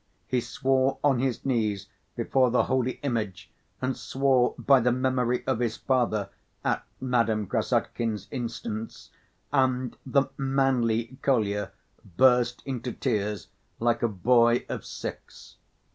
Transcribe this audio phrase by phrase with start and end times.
[0.25, 3.51] He swore on his knees before the holy image,
[3.83, 6.29] and swore by the memory of his father,
[6.65, 9.11] at Madame Krassotkin's instance,
[9.53, 11.71] and the "manly" Kolya
[12.17, 15.57] burst into tears like a boy of six.